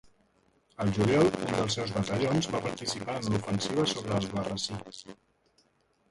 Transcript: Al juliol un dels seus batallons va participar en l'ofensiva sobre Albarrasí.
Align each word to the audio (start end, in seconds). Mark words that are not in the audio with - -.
Al 0.83 0.91
juliol 0.99 1.27
un 1.33 1.49
dels 1.55 1.75
seus 1.77 1.91
batallons 1.97 2.49
va 2.55 2.61
participar 2.63 3.17
en 3.19 3.27
l'ofensiva 3.33 3.85
sobre 3.91 4.15
Albarrasí. 4.21 4.79